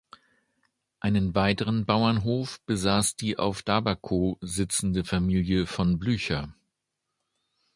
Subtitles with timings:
[0.99, 6.55] Einen weiteren Bauernhof besaß die auf Daberkow sitzende Familie von Blücher.